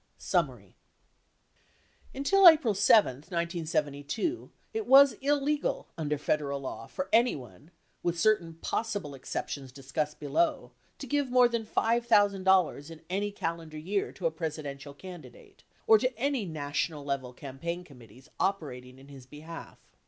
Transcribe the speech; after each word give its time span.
Summary 0.17 0.75
Until 2.15 2.47
April 2.49 2.73
7, 2.73 3.17
1972, 3.17 4.49
it 4.73 4.87
was 4.87 5.13
illegal 5.21 5.89
under 5.95 6.17
Federal 6.17 6.59
law 6.61 6.87
for 6.87 7.07
anyone, 7.13 7.69
with 8.01 8.19
certain 8.19 8.55
possible 8.55 9.13
exceptions 9.13 9.71
discussed 9.71 10.19
below, 10.19 10.71
to 10.97 11.05
give 11.05 11.29
more 11.29 11.47
than 11.47 11.67
$5,000 11.67 12.89
in 12.89 13.01
any 13.11 13.31
calendar 13.31 13.77
year 13.77 14.11
to 14.13 14.25
a 14.25 14.31
Presidential 14.31 14.95
candidate, 14.95 15.63
or 15.85 15.99
to 15.99 16.17
any 16.17 16.45
na 16.45 16.71
tional 16.71 17.05
level 17.05 17.31
campaign 17.31 17.83
committees 17.83 18.27
operating 18.39 18.97
in 18.97 19.07
his 19.09 19.27
behalf. 19.27 19.77